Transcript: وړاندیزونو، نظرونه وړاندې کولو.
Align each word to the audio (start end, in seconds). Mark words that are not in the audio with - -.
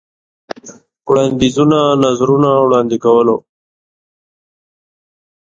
وړاندیزونو، 1.09 1.79
نظرونه 2.05 2.49
وړاندې 2.65 2.97
کولو. 3.05 3.35